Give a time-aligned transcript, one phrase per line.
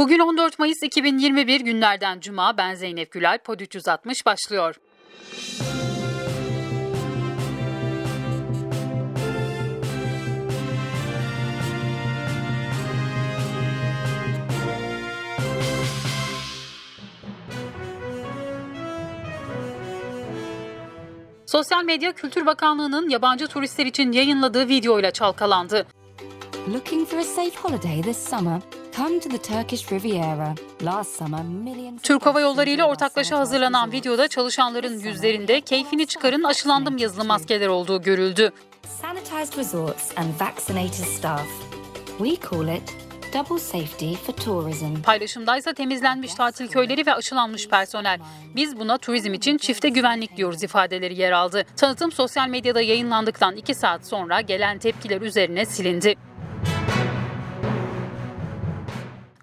[0.00, 2.56] Bugün 14 Mayıs 2021 günlerden Cuma.
[2.56, 3.38] Ben Zeynep Gülay.
[3.38, 4.80] Pod 360 başlıyor.
[21.46, 25.86] Sosyal medya Kültür Bakanlığı'nın yabancı turistler için yayınladığı videoyla çalkalandı.
[26.72, 28.79] Looking for a safe holiday this summer?
[28.96, 30.54] Come to the Turkish Riviera.
[30.82, 36.98] Last summer, millions Türk Hava Yolları ile ortaklaşa hazırlanan videoda çalışanların yüzlerinde keyfini çıkarın aşılandım
[36.98, 38.52] yazılı maskeler olduğu görüldü.
[39.02, 41.46] sanitized resorts and vaccinated staff.
[42.18, 42.96] We call it
[43.34, 45.02] double safety for tourism.
[45.02, 48.18] Paylaşımdaysa temizlenmiş tatil köyleri ve aşılanmış personel.
[48.56, 51.64] Biz buna turizm için çifte güvenlik diyoruz ifadeleri yer aldı.
[51.76, 56.14] Tanıtım sosyal medyada yayınlandıktan 2 saat sonra gelen tepkiler üzerine silindi.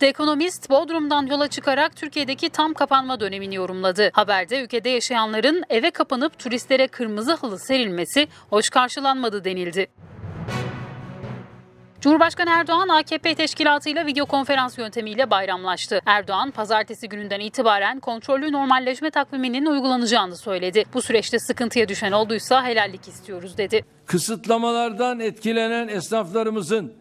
[0.00, 4.10] The Economist, Bodrum'dan yola çıkarak Türkiye'deki tam kapanma dönemini yorumladı.
[4.12, 9.86] Haberde ülkede yaşayanların eve kapanıp turistlere kırmızı halı serilmesi hoş karşılanmadı denildi.
[12.00, 16.00] Cumhurbaşkanı Erdoğan AKP teşkilatıyla video konferans yöntemiyle bayramlaştı.
[16.06, 20.84] Erdoğan pazartesi gününden itibaren kontrollü normalleşme takviminin uygulanacağını söyledi.
[20.94, 23.84] Bu süreçte sıkıntıya düşen olduysa helallik istiyoruz dedi.
[24.06, 26.94] kısıtlamalardan etkilenen esnaflarımızın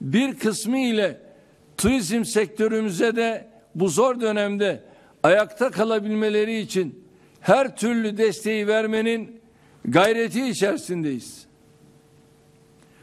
[0.00, 1.29] bir kısmı ile
[1.80, 4.84] turizm sektörümüze de bu zor dönemde
[5.22, 7.04] ayakta kalabilmeleri için
[7.40, 9.40] her türlü desteği vermenin
[9.84, 11.46] gayreti içerisindeyiz.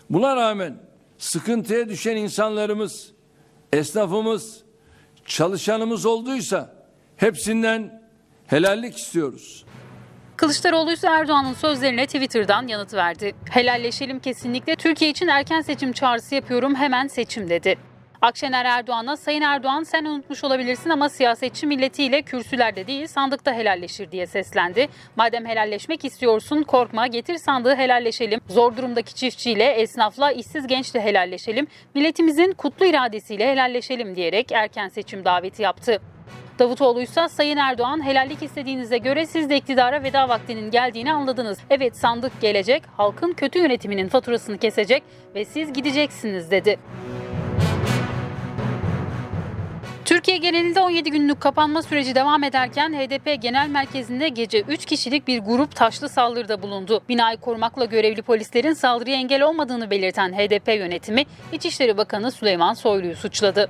[0.10, 0.78] Buna rağmen
[1.18, 3.12] sıkıntıya düşen insanlarımız,
[3.74, 4.64] esnafımız,
[5.26, 6.76] çalışanımız olduysa
[7.16, 8.02] hepsinden
[8.48, 9.66] helallik istiyoruz.
[10.36, 13.36] Kılıçdaroğlu ise Erdoğan'ın sözlerine Twitter'dan yanıt verdi.
[13.50, 17.78] Helalleşelim kesinlikle Türkiye için erken seçim çağrısı yapıyorum hemen seçim dedi.
[18.22, 24.28] Akşener Erdoğan'a Sayın Erdoğan sen unutmuş olabilirsin ama siyasetçi milletiyle kürsülerde değil sandıkta helalleşir diye
[24.28, 24.88] seslendi.
[25.16, 28.42] Madem helalleşmek istiyorsun korkma getir sandığı helalleşelim.
[28.50, 31.68] Zor durumdaki çiftçiyle, esnafla, işsiz gençle helalleşelim.
[31.96, 36.02] Milletimizin kutlu iradesiyle helalleşelim diyerek erken seçim daveti yaptı.
[36.60, 41.60] Davutoğlu ise Sayın Erdoğan helallik istediğinize göre siz de iktidara veda vaktinin geldiğini anladınız.
[41.70, 45.04] Evet sandık gelecek, halkın kötü yönetiminin faturasını kesecek
[45.36, 46.80] ve siz gideceksiniz dedi.
[50.18, 55.40] Türkiye genelinde 17 günlük kapanma süreci devam ederken HDP Genel Merkezi'nde gece 3 kişilik bir
[55.40, 57.02] grup taşlı saldırıda bulundu.
[57.10, 63.70] Binayı korumakla görevli polislerin saldırıya engel olmadığını belirten HDP yönetimi İçişleri Bakanı Süleyman Soylu'yu suçladı.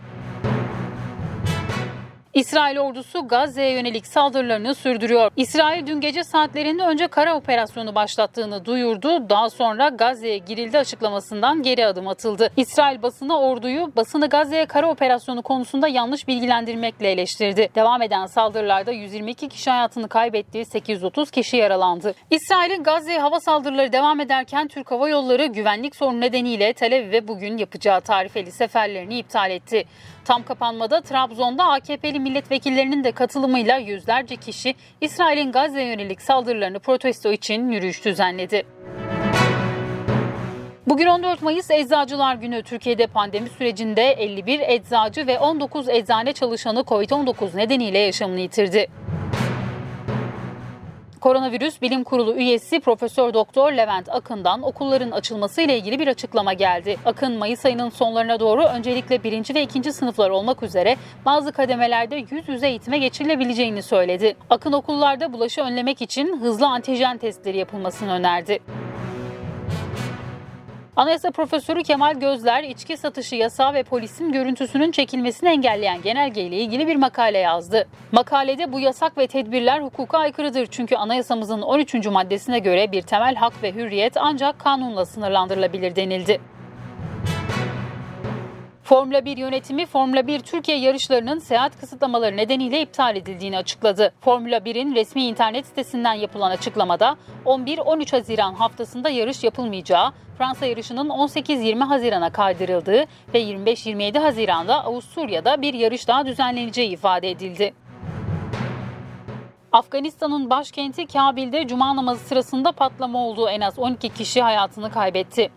[2.38, 5.32] İsrail ordusu Gazze'ye yönelik saldırılarını sürdürüyor.
[5.36, 9.30] İsrail dün gece saatlerinde önce kara operasyonu başlattığını duyurdu.
[9.30, 12.50] Daha sonra Gazze'ye girildi açıklamasından geri adım atıldı.
[12.58, 17.70] İsrail basını orduyu basını Gazze'ye kara operasyonu konusunda yanlış bilgilendirmekle eleştirdi.
[17.76, 22.14] Devam eden saldırılarda 122 kişi hayatını kaybetti, 830 kişi yaralandı.
[22.32, 27.58] İsrail'in Gazze'ye hava saldırıları devam ederken Türk Hava Yolları güvenlik sorunu nedeniyle Tel Aviv'e bugün
[27.58, 29.86] yapacağı tarifeli seferlerini iptal etti.
[30.28, 37.70] Tam kapanmada Trabzon'da AKP'li milletvekillerinin de katılımıyla yüzlerce kişi İsrail'in Gazze'ye yönelik saldırılarını protesto için
[37.70, 38.66] yürüyüş düzenledi.
[40.88, 42.64] Bugün 14 Mayıs Eczacılar Günü.
[42.64, 48.88] Türkiye'de pandemi sürecinde 51 eczacı ve 19 eczane çalışanı COVID-19 nedeniyle yaşamını yitirdi.
[51.20, 56.98] Koronavirüs Bilim Kurulu üyesi Profesör Doktor Levent Akın'dan okulların açılması ile ilgili bir açıklama geldi.
[57.06, 60.96] Akın Mayıs ayının sonlarına doğru öncelikle birinci ve ikinci sınıflar olmak üzere
[61.26, 64.36] bazı kademelerde yüz yüze eğitime geçirilebileceğini söyledi.
[64.50, 68.60] Akın okullarda bulaşı önlemek için hızlı antijen testleri yapılmasını önerdi.
[70.98, 76.88] Anayasa Profesörü Kemal Gözler, içki satışı yasağı ve polisin görüntüsünün çekilmesini engelleyen genelge ile ilgili
[76.88, 77.88] bir makale yazdı.
[78.12, 81.94] Makalede bu yasak ve tedbirler hukuka aykırıdır çünkü anayasamızın 13.
[82.08, 86.40] maddesine göre bir temel hak ve hürriyet ancak kanunla sınırlandırılabilir denildi.
[88.88, 94.14] Formula 1 yönetimi Formula 1 Türkiye yarışlarının seyahat kısıtlamaları nedeniyle iptal edildiğini açıkladı.
[94.22, 101.84] Formula 1'in resmi internet sitesinden yapılan açıklamada 11-13 Haziran haftasında yarış yapılmayacağı, Fransa yarışının 18-20
[101.84, 107.74] Haziran'a kaydırıldığı ve 25-27 Haziran'da Avusturya'da bir yarış daha düzenleneceği ifade edildi.
[109.72, 115.50] Afganistan'ın başkenti Kabil'de cuma namazı sırasında patlama olduğu en az 12 kişi hayatını kaybetti.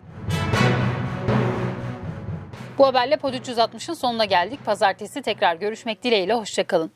[2.77, 4.65] Bu haberle Pod 360'ın sonuna geldik.
[4.65, 6.33] Pazartesi tekrar görüşmek dileğiyle.
[6.33, 6.89] Hoşçakalın.